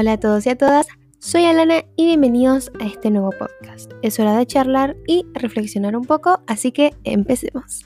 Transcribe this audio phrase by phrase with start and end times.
[0.00, 0.86] Hola a todos y a todas,
[1.18, 3.90] soy Alana y bienvenidos a este nuevo podcast.
[4.00, 7.84] Es hora de charlar y reflexionar un poco, así que empecemos.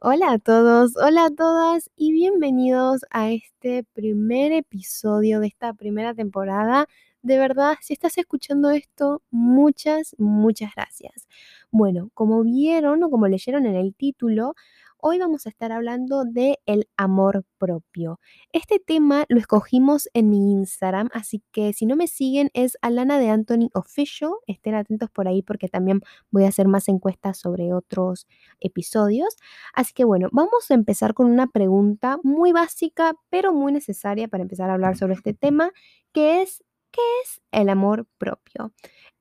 [0.00, 6.12] Hola a todos, hola a todas y bienvenidos a este primer episodio de esta primera
[6.12, 6.88] temporada.
[7.22, 11.28] De verdad, si estás escuchando esto, muchas, muchas gracias.
[11.70, 14.56] Bueno, como vieron o como leyeron en el título,
[15.04, 18.20] Hoy vamos a estar hablando de el amor propio.
[18.52, 23.18] Este tema lo escogimos en mi Instagram, así que si no me siguen es Alana
[23.18, 24.30] de Anthony Official.
[24.46, 28.28] Estén atentos por ahí porque también voy a hacer más encuestas sobre otros
[28.60, 29.36] episodios.
[29.74, 34.44] Así que bueno, vamos a empezar con una pregunta muy básica, pero muy necesaria para
[34.44, 35.72] empezar a hablar sobre este tema,
[36.12, 38.72] que es ¿qué es el amor propio?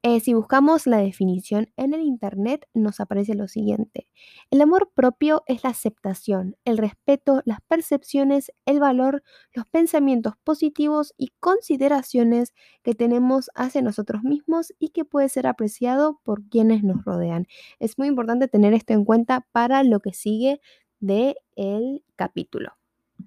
[0.03, 4.07] Eh, si buscamos la definición en el Internet, nos aparece lo siguiente.
[4.49, 9.23] El amor propio es la aceptación, el respeto, las percepciones, el valor,
[9.53, 16.19] los pensamientos positivos y consideraciones que tenemos hacia nosotros mismos y que puede ser apreciado
[16.23, 17.45] por quienes nos rodean.
[17.79, 20.61] Es muy importante tener esto en cuenta para lo que sigue
[20.99, 22.73] del el capítulo.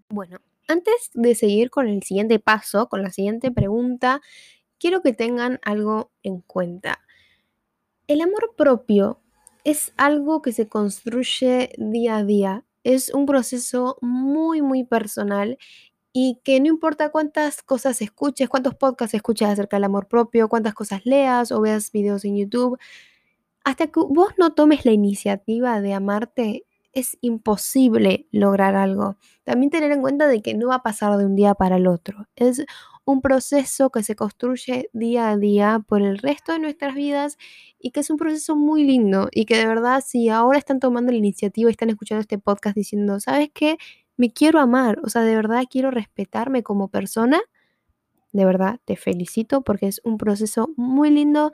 [0.08, 4.20] Bueno, antes de seguir con el siguiente paso, con la siguiente pregunta,
[4.78, 7.00] quiero que tengan algo en cuenta.
[8.06, 9.20] El amor propio
[9.64, 12.64] es algo que se construye día a día.
[12.84, 15.58] Es un proceso muy, muy personal
[16.12, 20.74] y que no importa cuántas cosas escuches, cuántos podcasts escuches acerca del amor propio, cuántas
[20.74, 22.78] cosas leas o veas videos en YouTube,
[23.64, 29.16] hasta que vos no tomes la iniciativa de amarte, es imposible lograr algo.
[29.44, 31.86] También tener en cuenta de que no va a pasar de un día para el
[31.86, 32.26] otro.
[32.36, 32.64] Es
[33.04, 37.36] un proceso que se construye día a día por el resto de nuestras vidas
[37.78, 41.12] y que es un proceso muy lindo y que de verdad si ahora están tomando
[41.12, 43.76] la iniciativa y están escuchando este podcast diciendo, ¿sabes qué?
[44.16, 47.40] Me quiero amar, o sea, de verdad quiero respetarme como persona,
[48.32, 51.52] de verdad te felicito porque es un proceso muy lindo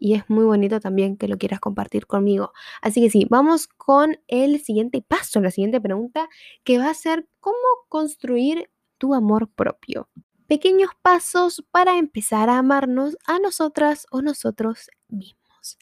[0.00, 2.52] y es muy bonito también que lo quieras compartir conmigo.
[2.82, 6.28] Así que sí, vamos con el siguiente paso, la siguiente pregunta,
[6.64, 7.56] que va a ser cómo
[7.88, 10.08] construir tu amor propio
[10.48, 15.78] pequeños pasos para empezar a amarnos a nosotras o nosotros mismos.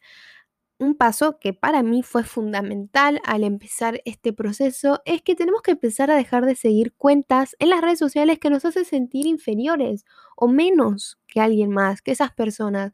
[0.79, 5.71] Un paso que para mí fue fundamental al empezar este proceso es que tenemos que
[5.71, 10.05] empezar a dejar de seguir cuentas en las redes sociales que nos hacen sentir inferiores
[10.37, 12.93] o menos que alguien más, que esas personas.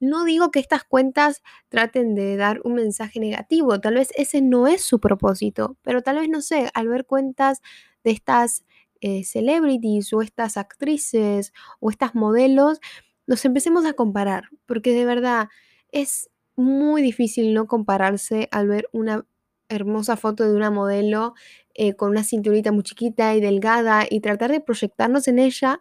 [0.00, 4.66] No digo que estas cuentas traten de dar un mensaje negativo, tal vez ese no
[4.66, 7.62] es su propósito, pero tal vez, no sé, al ver cuentas
[8.04, 8.64] de estas
[9.00, 12.80] eh, celebrities o estas actrices o estas modelos,
[13.26, 15.48] nos empecemos a comparar, porque de verdad
[15.92, 19.26] es muy difícil no compararse al ver una
[19.68, 21.34] hermosa foto de una modelo
[21.74, 25.80] eh, con una cinturita muy chiquita y delgada y tratar de proyectarnos en ella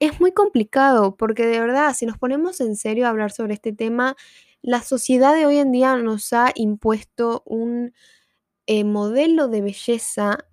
[0.00, 3.72] es muy complicado porque de verdad si nos ponemos en serio a hablar sobre este
[3.72, 4.16] tema,
[4.62, 7.92] la sociedad de hoy en día nos ha impuesto un
[8.66, 10.46] eh, modelo de belleza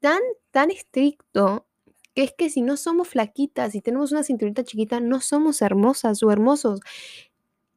[0.00, 1.66] tan, tan estricto
[2.14, 6.22] que es que si no somos flaquitas y tenemos una cinturita chiquita, no somos hermosas
[6.22, 6.80] o hermosos.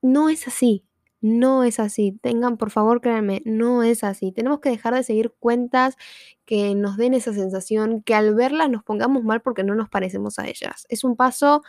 [0.02, 0.86] No es así,
[1.22, 2.18] no es así.
[2.22, 4.32] Tengan, por favor, créanme, no es así.
[4.32, 5.96] Tenemos que dejar de seguir cuentas
[6.46, 10.40] que nos den esa sensación, que al verlas nos pongamos mal porque no nos parecemos
[10.40, 10.86] a ellas.
[10.90, 11.64] Es un paso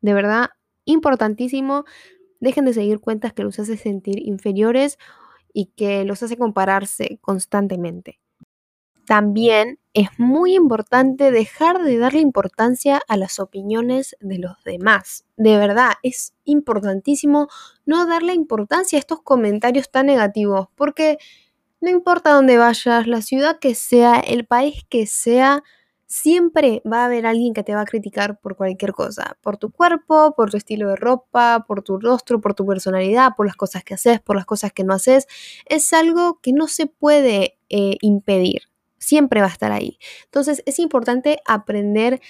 [0.00, 0.50] de verdad
[0.84, 1.84] importantísimo.
[2.40, 4.98] Dejen de seguir cuentas que los hace sentir inferiores
[5.52, 8.20] y que los hace compararse constantemente.
[9.10, 15.24] También es muy importante dejar de darle importancia a las opiniones de los demás.
[15.36, 17.48] De verdad, es importantísimo
[17.84, 21.18] no darle importancia a estos comentarios tan negativos, porque
[21.80, 25.64] no importa dónde vayas, la ciudad que sea, el país que sea,
[26.06, 29.72] siempre va a haber alguien que te va a criticar por cualquier cosa, por tu
[29.72, 33.82] cuerpo, por tu estilo de ropa, por tu rostro, por tu personalidad, por las cosas
[33.82, 35.26] que haces, por las cosas que no haces.
[35.66, 38.69] Es algo que no se puede eh, impedir
[39.00, 39.98] siempre va a estar ahí.
[40.26, 42.20] Entonces es importante aprender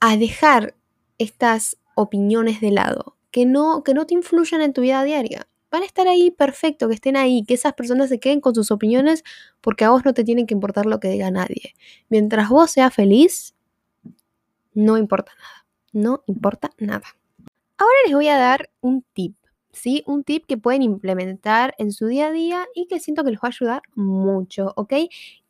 [0.00, 0.74] a dejar
[1.18, 5.48] estas opiniones de lado, que no, que no te influyan en tu vida diaria.
[5.70, 8.70] Van a estar ahí perfecto, que estén ahí, que esas personas se queden con sus
[8.70, 9.24] opiniones
[9.60, 11.74] porque a vos no te tiene que importar lo que diga nadie.
[12.08, 13.54] Mientras vos seas feliz,
[14.72, 17.16] no importa nada, no importa nada.
[17.78, 19.36] Ahora les voy a dar un tip
[19.76, 20.02] ¿sí?
[20.06, 23.38] Un tip que pueden implementar en su día a día y que siento que les
[23.40, 24.94] va a ayudar mucho, ¿ok?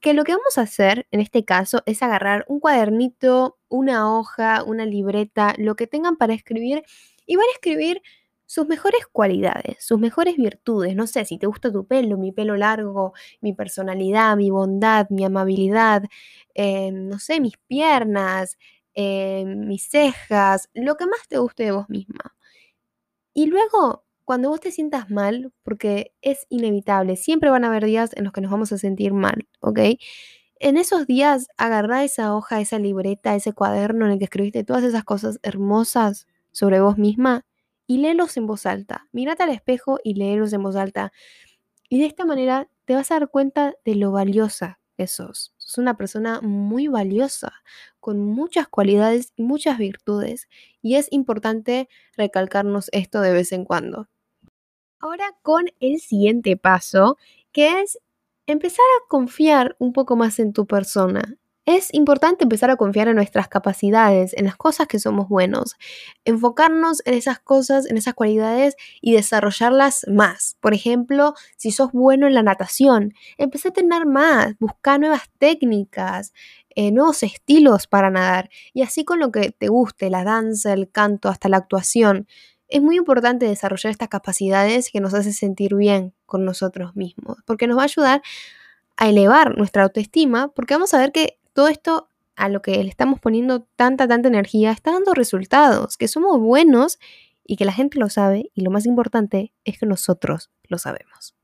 [0.00, 4.62] Que lo que vamos a hacer en este caso es agarrar un cuadernito, una hoja,
[4.64, 6.82] una libreta, lo que tengan para escribir
[7.26, 8.02] y van a escribir
[8.46, 10.94] sus mejores cualidades, sus mejores virtudes.
[10.94, 15.24] No sé, si te gusta tu pelo, mi pelo largo, mi personalidad, mi bondad, mi
[15.24, 16.04] amabilidad,
[16.54, 18.56] eh, no sé, mis piernas,
[18.94, 22.34] eh, mis cejas, lo que más te guste de vos misma.
[23.34, 28.10] Y luego, cuando vos te sientas mal, porque es inevitable, siempre van a haber días
[28.16, 29.80] en los que nos vamos a sentir mal, ¿ok?
[30.58, 34.84] En esos días, agarrá esa hoja, esa libreta, ese cuaderno en el que escribiste todas
[34.84, 37.44] esas cosas hermosas sobre vos misma
[37.86, 39.06] y léelos en voz alta.
[39.12, 41.12] Mírate al espejo y léelos en voz alta.
[41.88, 45.54] Y de esta manera te vas a dar cuenta de lo valiosa que sos.
[45.58, 47.52] Sos una persona muy valiosa,
[48.00, 50.48] con muchas cualidades y muchas virtudes.
[50.82, 54.08] Y es importante recalcarnos esto de vez en cuando.
[55.00, 57.18] Ahora con el siguiente paso,
[57.52, 57.98] que es
[58.46, 61.36] empezar a confiar un poco más en tu persona.
[61.66, 65.74] Es importante empezar a confiar en nuestras capacidades, en las cosas que somos buenos,
[66.24, 70.56] enfocarnos en esas cosas, en esas cualidades y desarrollarlas más.
[70.60, 76.32] Por ejemplo, si sos bueno en la natación, empecé a tener más, buscar nuevas técnicas,
[76.76, 80.88] eh, nuevos estilos para nadar y así con lo que te guste, la danza, el
[80.90, 82.28] canto, hasta la actuación.
[82.68, 87.66] Es muy importante desarrollar estas capacidades que nos hacen sentir bien con nosotros mismos, porque
[87.66, 88.22] nos va a ayudar
[88.96, 92.90] a elevar nuestra autoestima, porque vamos a ver que todo esto a lo que le
[92.90, 96.98] estamos poniendo tanta, tanta energía está dando resultados, que somos buenos
[97.44, 101.34] y que la gente lo sabe y lo más importante es que nosotros lo sabemos.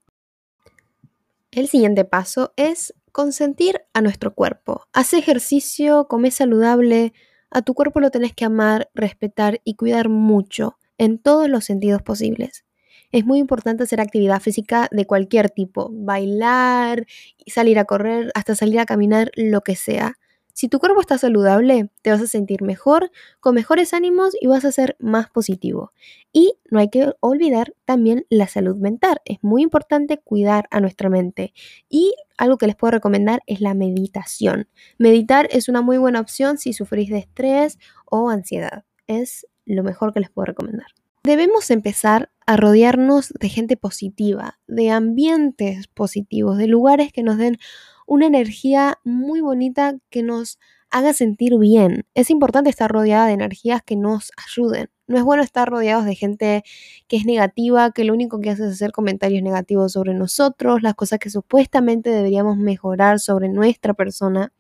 [1.50, 4.86] El siguiente paso es consentir a nuestro cuerpo.
[4.92, 7.12] Haz ejercicio, come saludable,
[7.50, 12.00] a tu cuerpo lo tenés que amar, respetar y cuidar mucho en todos los sentidos
[12.00, 12.64] posibles.
[13.10, 17.06] Es muy importante hacer actividad física de cualquier tipo, bailar,
[17.48, 20.16] salir a correr, hasta salir a caminar, lo que sea.
[20.52, 23.10] Si tu cuerpo está saludable, te vas a sentir mejor,
[23.40, 25.92] con mejores ánimos y vas a ser más positivo.
[26.32, 29.20] Y no hay que olvidar también la salud mental.
[29.24, 31.52] Es muy importante cuidar a nuestra mente.
[31.88, 34.68] Y algo que les puedo recomendar es la meditación.
[34.98, 38.84] Meditar es una muy buena opción si sufrís de estrés o ansiedad.
[39.08, 40.86] Es lo mejor que les puedo recomendar.
[41.24, 47.58] Debemos empezar a rodearnos de gente positiva, de ambientes positivos, de lugares que nos den
[48.06, 50.58] una energía muy bonita que nos
[50.90, 52.04] haga sentir bien.
[52.14, 54.90] Es importante estar rodeada de energías que nos ayuden.
[55.06, 56.62] No es bueno estar rodeados de gente
[57.08, 60.94] que es negativa, que lo único que hace es hacer comentarios negativos sobre nosotros, las
[60.94, 64.52] cosas que supuestamente deberíamos mejorar sobre nuestra persona.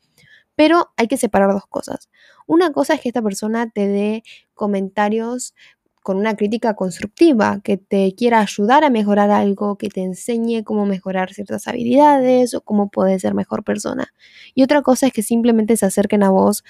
[0.56, 2.10] Pero hay que separar dos cosas.
[2.46, 4.22] Una cosa es que esta persona te dé
[4.54, 5.54] comentarios
[6.02, 10.84] con una crítica constructiva, que te quiera ayudar a mejorar algo, que te enseñe cómo
[10.84, 14.12] mejorar ciertas habilidades o cómo puedes ser mejor persona.
[14.54, 16.64] Y otra cosa es que simplemente se acerquen a vos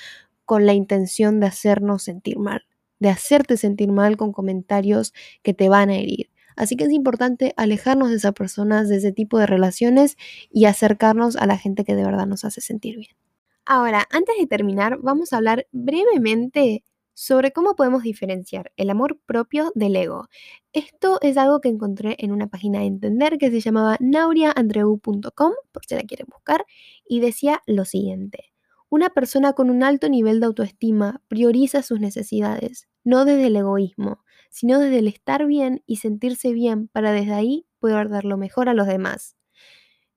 [0.45, 2.63] con la intención de hacernos sentir mal,
[3.01, 6.31] de hacerte sentir mal con comentarios que te van a herir.
[6.57, 10.17] Así que es importante alejarnos de esas personas, de ese tipo de relaciones
[10.51, 13.22] y acercarnos a la gente que de verdad nos hace sentir bien.
[13.67, 16.83] Ahora, antes de terminar, vamos a hablar brevemente
[17.15, 20.29] sobre cómo podemos diferenciar el amor propio del ego.
[20.73, 25.85] Esto es algo que encontré en una página de entender que se llamaba nauriaandreu.com, por
[25.87, 26.65] si la quieren buscar,
[27.07, 28.53] y decía lo siguiente.
[28.89, 34.25] Una persona con un alto nivel de autoestima prioriza sus necesidades, no desde el egoísmo,
[34.51, 38.69] sino desde el estar bien y sentirse bien para desde ahí poder dar lo mejor
[38.69, 39.37] a los demás.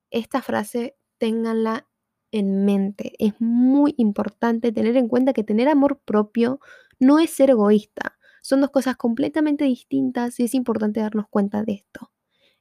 [0.09, 1.87] Esta frase ténganla
[2.35, 3.13] en mente.
[3.19, 6.59] Es muy importante tener en cuenta que tener amor propio
[6.99, 8.17] no es ser egoísta.
[8.41, 12.11] Son dos cosas completamente distintas y es importante darnos cuenta de esto.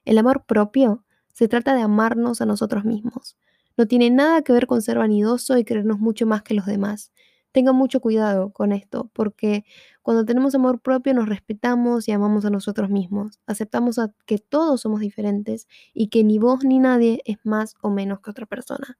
[0.05, 3.37] El amor propio se trata de amarnos a nosotros mismos.
[3.77, 7.11] No tiene nada que ver con ser vanidoso y creernos mucho más que los demás.
[7.51, 9.65] Tengan mucho cuidado con esto, porque
[10.01, 13.39] cuando tenemos amor propio nos respetamos y amamos a nosotros mismos.
[13.47, 18.21] Aceptamos que todos somos diferentes y que ni vos ni nadie es más o menos
[18.21, 18.97] que otra persona.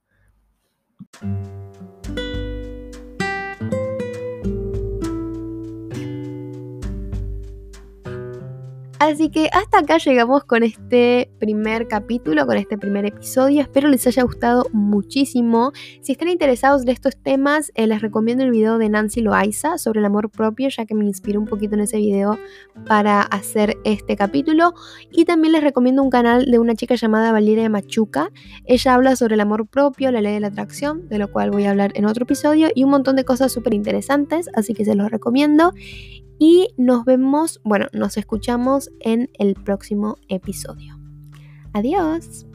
[1.21, 1.47] Thank
[1.79, 1.94] you.
[8.97, 13.61] Así que hasta acá llegamos con este primer capítulo, con este primer episodio.
[13.61, 15.73] Espero les haya gustado muchísimo.
[15.99, 19.99] Si están interesados de estos temas, eh, les recomiendo el video de Nancy Loaiza sobre
[19.99, 22.39] el amor propio, ya que me inspiró un poquito en ese video
[22.87, 24.73] para hacer este capítulo.
[25.11, 28.31] Y también les recomiendo un canal de una chica llamada Valeria Machuca.
[28.63, 31.65] Ella habla sobre el amor propio, la ley de la atracción, de lo cual voy
[31.65, 34.95] a hablar en otro episodio, y un montón de cosas súper interesantes, así que se
[34.95, 35.73] los recomiendo
[36.39, 40.99] y nos vemos, bueno, nos escuchamos en el próximo episodio.
[41.73, 42.45] Adiós.